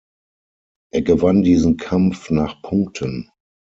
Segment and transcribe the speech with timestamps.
[0.91, 3.29] Er gewann diesen Kampf nach Punkten.